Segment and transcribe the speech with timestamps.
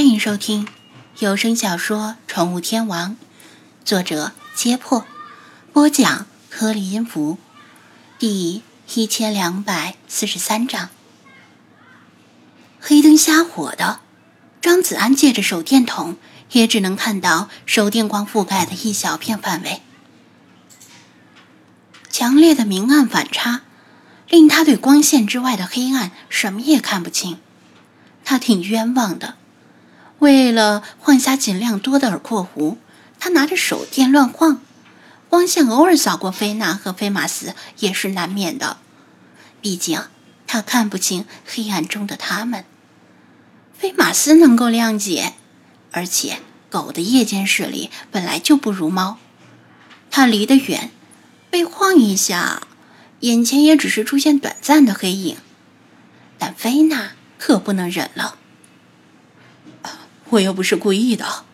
[0.00, 0.66] 欢迎收听
[1.18, 3.10] 有声小说《宠物天王》，
[3.84, 5.04] 作者：揭破，
[5.74, 7.36] 播讲：颗粒音符，
[8.18, 8.62] 第
[8.94, 10.88] 一千两百四十三章。
[12.80, 14.00] 黑灯瞎火的，
[14.62, 16.16] 张子安借着手电筒，
[16.52, 19.82] 也只能看到手电光覆盖的一小片范围。
[22.08, 23.60] 强烈的明暗反差，
[24.30, 27.38] 令他对光线之外的黑暗什么也看不清。
[28.24, 29.36] 他挺冤枉的。
[30.20, 32.78] 为了换下尽量多的耳廓狐，
[33.18, 34.62] 他拿着手电乱晃，
[35.28, 38.76] 光线偶尔扫过菲娜和菲马斯也是难免的。
[39.60, 40.02] 毕竟
[40.46, 42.64] 他看不清黑暗中的他们。
[43.76, 45.32] 菲马斯能够谅解，
[45.90, 49.18] 而且狗的夜间视力本来就不如猫，
[50.10, 50.90] 他离得远，
[51.48, 52.62] 被晃一下，
[53.20, 55.38] 眼前也只是出现短暂的黑影。
[56.38, 58.36] 但菲娜可不能忍了。
[60.30, 61.44] 我又不是故意的。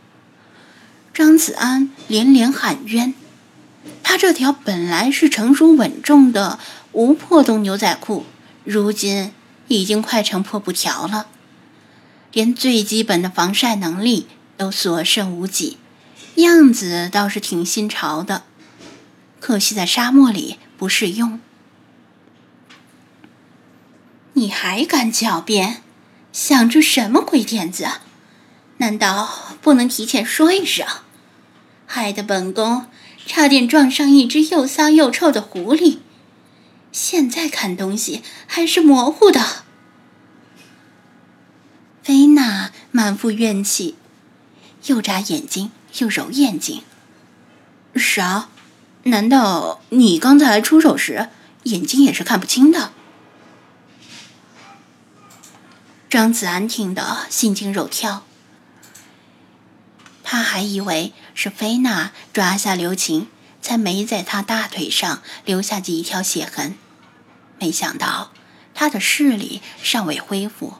[1.13, 3.15] 张子安连连喊冤。
[4.03, 6.59] 他这条本来是成熟稳重的
[6.93, 8.25] 无破洞牛仔裤，
[8.65, 9.33] 如今
[9.69, 11.27] 已经快成破布条了，
[12.33, 15.79] 连最基本的防晒能力都所剩无几。
[16.37, 18.45] 样子倒是挺新潮的，
[19.41, 21.41] 可惜在沙漠里不适用。
[24.35, 25.83] 你还敢狡辩？
[26.33, 27.89] 想出什么鬼点子？
[28.79, 30.87] 难道不能提前说一声，
[31.87, 32.87] 害得本宫
[33.27, 35.99] 差点撞上一只又骚又臭的狐狸？
[36.93, 39.65] 现在看东西还是模糊的。
[42.03, 43.97] 菲娜满腹怨气，
[44.87, 46.83] 又眨眼睛又揉眼睛。
[47.95, 48.49] 啥？
[49.05, 51.29] 难道你刚才出手时
[51.63, 52.93] 眼睛也是看不清的？
[56.09, 58.25] 张子安听得心惊肉跳。
[60.29, 63.29] 他还以为是菲娜抓下刘琴，
[63.63, 66.77] 才没在他大腿上留下几条血痕，
[67.61, 68.33] 没想到
[68.75, 70.79] 他的视力尚未恢复，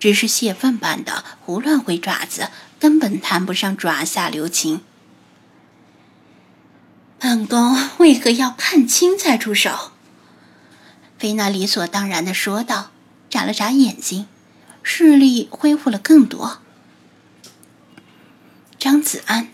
[0.00, 2.48] 只是泄愤般的胡乱挥爪子，
[2.80, 4.80] 根本谈不上抓下刘琴。
[7.18, 9.92] 本宫为何要看清才出手？
[11.18, 12.90] 菲娜理所当然的说道，
[13.28, 14.26] 眨了眨眼睛，
[14.82, 16.62] 视力恢复了更多。
[19.06, 19.46] 子安，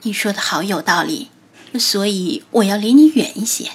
[0.00, 1.28] 你说的好有道理，
[1.78, 3.72] 所以我要离你远一些。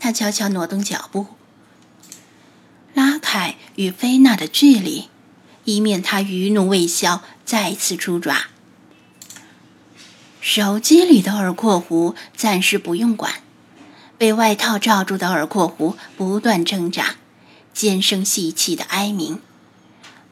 [0.00, 1.26] 他悄悄挪动脚步，
[2.94, 5.10] 拉开与菲娜的距离，
[5.64, 8.46] 以免他余怒未消再次出爪。
[10.40, 13.42] 手机里的耳廓狐暂时不用管，
[14.16, 17.16] 被外套罩住的耳廓狐不断挣扎，
[17.74, 19.38] 尖声细气的哀鸣。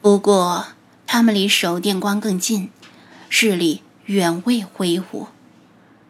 [0.01, 0.69] 不过，
[1.05, 2.71] 他们离手电光更近。
[3.35, 5.29] 视力远未恢复，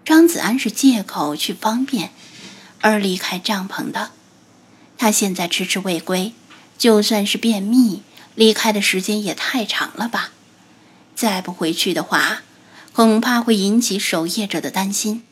[0.04, 2.12] 张子安是借口去方便
[2.82, 4.12] 而离开帐篷的。
[4.98, 6.34] 他现在迟迟未归，
[6.78, 8.04] 就算是便秘，
[8.36, 10.32] 离开的时间也太长了吧？
[11.16, 12.42] 再不回去的话，
[12.92, 15.24] 恐怕会引起守夜者的担心。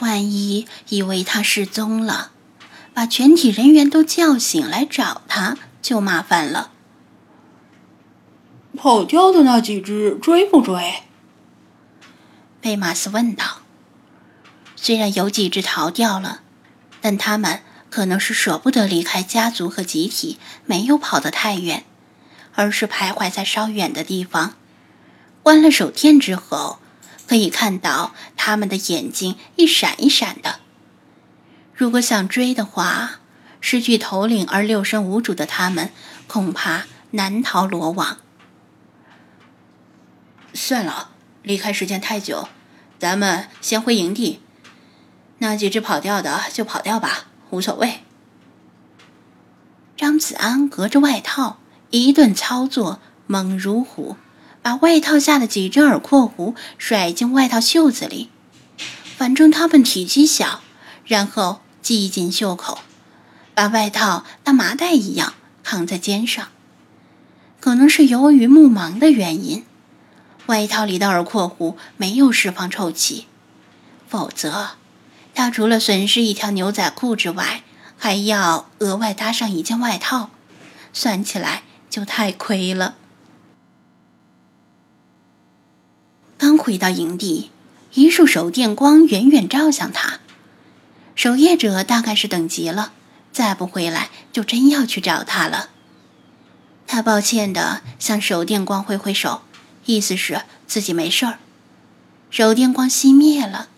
[0.00, 2.32] 万一以为他失踪了，
[2.92, 6.72] 把全体人员都叫醒来找他，就麻烦了。
[8.82, 11.02] 跑掉的那几只追不追？
[12.62, 13.58] 贝马斯问道。
[14.74, 16.40] 虽然有几只逃掉了，
[17.02, 21.84] 但他们可能是舍不得离开家族和集体，没有跑得太远，
[22.54, 24.54] 而是徘徊在稍远的地方。
[25.42, 26.78] 关了手电之后，
[27.26, 30.60] 可以看到他们的眼睛一闪一闪的。
[31.74, 33.20] 如果想追的话，
[33.60, 35.90] 失去头领而六神无主的他们，
[36.26, 38.16] 恐怕难逃罗网。
[40.62, 41.08] 算了，
[41.42, 42.46] 离开时间太久，
[42.98, 44.40] 咱们先回营地。
[45.38, 48.00] 那几只跑掉的就跑掉吧，无所谓。
[49.96, 54.16] 张子安隔着外套一顿操作，猛如虎，
[54.60, 58.28] 把外套下的几只耳廓狐甩进外套袖子里。
[59.16, 60.60] 反正它们体积小，
[61.06, 62.80] 然后系进袖口，
[63.54, 65.32] 把外套当麻袋一样
[65.64, 66.48] 扛在肩上。
[67.60, 69.64] 可能是由于目盲的原因。
[70.46, 73.26] 外套里的耳廓狐没有释放臭气，
[74.08, 74.70] 否则，
[75.34, 77.62] 他除了损失一条牛仔裤之外，
[77.96, 80.30] 还要额外搭上一件外套，
[80.92, 82.96] 算起来就太亏了。
[86.36, 87.50] 刚回到营地，
[87.92, 90.20] 一束手电光远远照向他，
[91.14, 92.92] 守夜者大概是等急了，
[93.30, 95.68] 再不回来就真要去找他了。
[96.86, 99.42] 他抱歉地向手电光挥挥手，
[99.84, 101.38] 意思是自己没事儿。
[102.30, 103.68] 手电光熄灭了，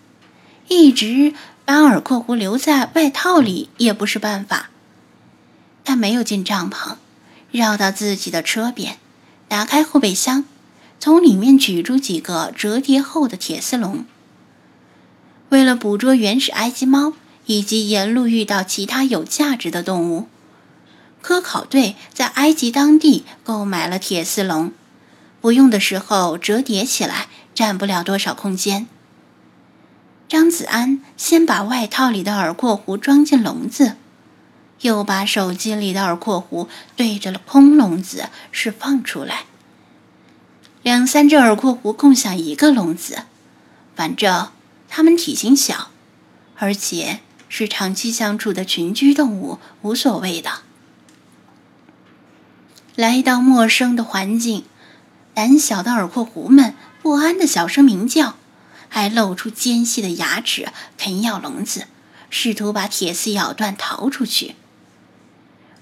[0.68, 1.32] 一直
[1.64, 4.70] 把耳廓狐留在外套里也不是办法。
[5.84, 6.96] 他没有进帐篷，
[7.50, 8.98] 绕到自己的车边，
[9.48, 10.44] 打开后备箱，
[11.00, 14.04] 从里面取出几个折叠后的铁丝笼。
[15.48, 17.14] 为了捕捉原始埃及猫
[17.46, 20.28] 以及沿路遇到其他有价值的动物。
[21.20, 24.72] 科考队在埃及当地购买了铁丝笼，
[25.42, 28.86] 不用的时候折叠起来，占不了多少空间。
[30.28, 33.96] 张子安先把外套里的耳廓狐装进笼子，
[34.82, 39.44] 又把手机里的耳廓狐对着了空笼子释放出来。
[40.82, 43.24] 两三只耳廓狐共享一个笼子，
[43.96, 44.52] 反正
[44.88, 45.90] 它们体型小，
[46.56, 47.18] 而且
[47.48, 50.60] 是长期相处的群居动物，无所谓的。
[52.94, 54.64] 来到陌生的环境，
[55.34, 58.36] 胆小的耳廓狐们不安的小声鸣叫，
[58.88, 60.68] 还露出尖细的牙齿
[60.98, 61.86] 啃咬笼子，
[62.28, 64.56] 试图把铁丝咬断逃出去。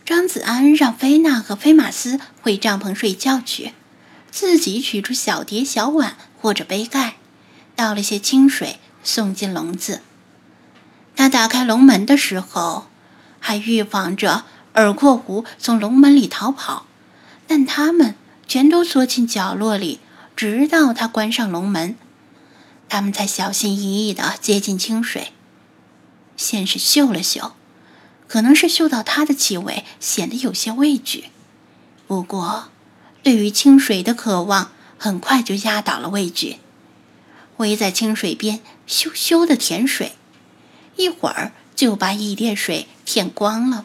[0.04, 3.74] 张子安让菲娜和菲马斯回帐篷睡觉去，
[4.30, 7.16] 自己取出小碟、小碗或者杯盖，
[7.76, 10.00] 倒了些清水送进笼子。
[11.16, 12.86] 他打开笼门的时候，
[13.40, 14.44] 还预防着
[14.74, 16.86] 耳廓狐从笼门里逃跑。
[17.46, 18.14] 但他们
[18.50, 20.00] 全都缩进角落里，
[20.34, 21.94] 直到他关上笼门，
[22.88, 25.28] 他们才小心翼翼地接近清水。
[26.36, 27.54] 先是嗅了嗅，
[28.26, 31.26] 可能是嗅到它的气味，显得有些畏惧。
[32.08, 32.70] 不过，
[33.22, 36.56] 对于清水的渴望很快就压倒了畏惧。
[37.58, 38.58] 围在清水边
[38.88, 40.14] 咻咻的舔水，
[40.96, 43.84] 一会儿就把一碟水舔光了。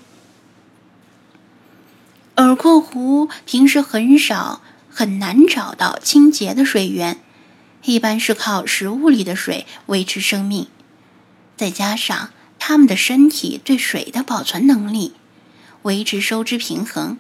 [2.38, 7.22] 耳廓狐平时很少、很难找到清洁的水源，
[7.86, 10.68] 一般是靠食物里的水维持生命。
[11.56, 15.14] 再加上它们的身体对水的保存能力，
[15.84, 17.18] 维持收支平衡。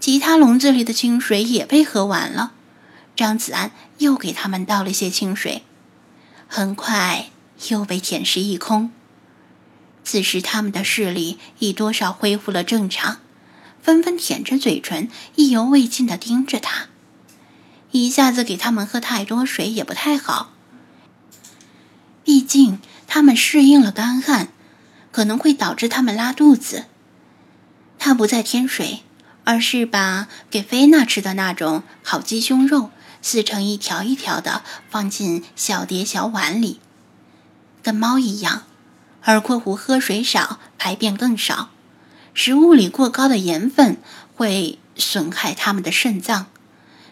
[0.00, 2.52] 其他笼子里的清水也被喝完了，
[3.14, 5.62] 张子安又给他们倒了些清水，
[6.48, 7.28] 很快
[7.68, 8.90] 又被舔食一空。
[10.02, 13.18] 此时他们的视力已多少恢复了正常。
[13.82, 16.86] 纷纷舔着嘴唇，意犹未尽地盯着他。
[17.90, 20.52] 一下子给他们喝太多水也不太好，
[22.24, 24.48] 毕竟他们适应了干旱，
[25.10, 26.86] 可能会导致他们拉肚子。
[27.98, 29.02] 他不再添水，
[29.44, 32.90] 而是把给菲娜吃的那种烤鸡胸肉
[33.20, 36.80] 撕成一条一条的，放进小碟小碗里。
[37.82, 38.62] 跟猫一样，
[39.24, 41.70] 耳廓狐喝水少，排便更少。
[42.34, 43.98] 食物里过高的盐分
[44.34, 46.46] 会损害它们的肾脏，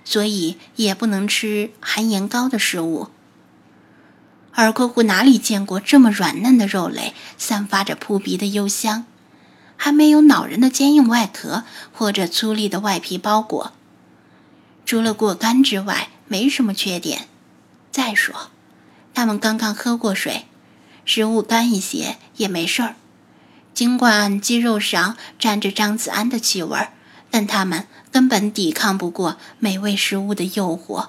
[0.05, 3.09] 所以也不能吃含盐高的食物。
[4.57, 9.07] 耳廓狐哪里见过这么软嫩的肉类，散发着扑鼻的幽香，
[9.77, 13.73] 还没有恼人的坚硬外壳或者粗粝的外皮包裹。
[14.85, 17.29] 除了过干之外，没什么缺点。
[17.93, 18.51] 再说，
[19.15, 20.47] 它们刚刚喝过水，
[21.05, 22.97] 食物干一些也没事儿。
[23.73, 26.89] 尽管鸡肉上沾着张子安的气味，
[27.31, 31.09] 但他们根本抵抗不过美味食物的诱惑，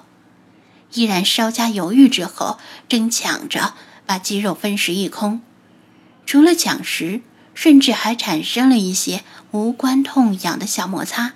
[0.94, 3.74] 依然稍加犹豫之后，争抢着
[4.06, 5.42] 把鸡肉分食一空。
[6.24, 7.20] 除了抢食，
[7.54, 11.32] 甚至还产生了一些无关痛痒的小摩擦，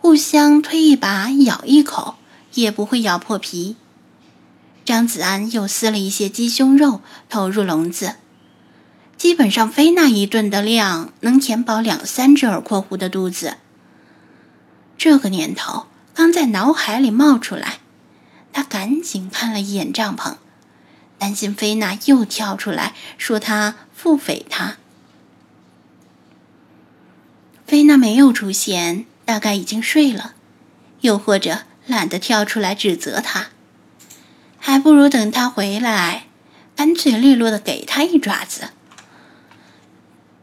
[0.00, 2.16] 互相推一把、咬一口，
[2.54, 3.76] 也不会咬破皮。
[4.84, 8.16] 张子安又撕了一些鸡胸肉，投入笼子。
[9.18, 13.56] 基本上，菲娜一顿的量能填饱两三只耳廓狐的肚子。
[14.96, 17.80] 这个念头刚在脑海里冒出来，
[18.52, 20.36] 他赶紧看了一眼帐篷，
[21.18, 24.76] 担心菲娜又跳出来说他腹诽他。
[27.66, 30.34] 菲娜没有出现，大概已经睡了，
[31.00, 33.48] 又或者懒得跳出来指责他，
[34.60, 36.26] 还不如等他回来，
[36.76, 38.70] 干脆利落的给他一爪子。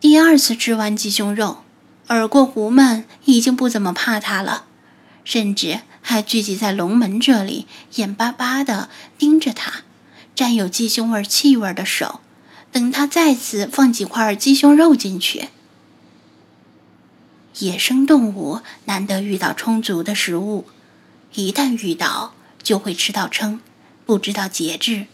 [0.08, 1.64] 第二次吃完鸡胸肉，
[2.10, 4.66] 耳过狐们已经不怎么怕它了，
[5.24, 9.82] 甚至还聚集在龙门这里，眼巴巴地盯着它，
[10.36, 12.20] 沾有鸡胸味气味的手，
[12.72, 15.50] 等它再次放几块鸡胸肉进去。
[17.58, 20.66] 野生动物难得遇到充足的食物，
[21.34, 23.60] 一旦遇到就会吃到撑，
[24.06, 25.08] 不知道节制。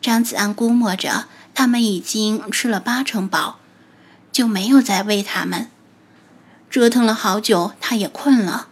[0.00, 3.58] 张子安估摸着，他们已经吃了八成饱。
[4.32, 5.68] 就没有再喂它们。
[6.70, 8.68] 折腾了好久，它也困了。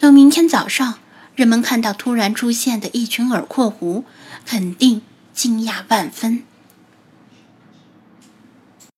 [0.00, 0.94] 等明天早上，
[1.34, 4.06] 人们看到突然出现的一群耳廓狐，
[4.46, 5.02] 肯定
[5.34, 6.44] 惊讶万分。